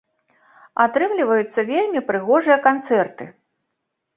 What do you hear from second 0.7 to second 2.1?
Атрымліваюцца вельмі